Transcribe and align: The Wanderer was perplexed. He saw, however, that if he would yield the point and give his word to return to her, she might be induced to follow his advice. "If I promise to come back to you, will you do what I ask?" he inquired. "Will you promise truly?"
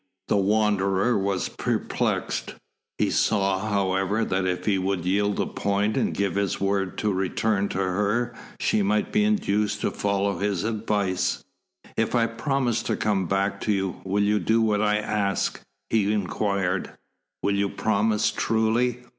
The 0.29 0.35
Wanderer 0.37 1.15
was 1.15 1.47
perplexed. 1.47 2.55
He 2.97 3.11
saw, 3.11 3.59
however, 3.59 4.25
that 4.25 4.47
if 4.47 4.65
he 4.65 4.79
would 4.79 5.05
yield 5.05 5.35
the 5.35 5.45
point 5.45 5.95
and 5.95 6.11
give 6.11 6.33
his 6.33 6.59
word 6.59 6.97
to 6.97 7.13
return 7.13 7.69
to 7.69 7.77
her, 7.77 8.33
she 8.59 8.81
might 8.81 9.11
be 9.11 9.23
induced 9.23 9.79
to 9.81 9.91
follow 9.91 10.39
his 10.39 10.63
advice. 10.63 11.43
"If 11.95 12.15
I 12.15 12.25
promise 12.25 12.81
to 12.81 12.95
come 12.97 13.27
back 13.27 13.61
to 13.61 13.71
you, 13.71 14.01
will 14.03 14.23
you 14.23 14.39
do 14.39 14.59
what 14.59 14.81
I 14.81 14.97
ask?" 14.97 15.61
he 15.91 16.11
inquired. 16.11 16.93
"Will 17.43 17.55
you 17.55 17.69
promise 17.69 18.31
truly?" 18.31 19.03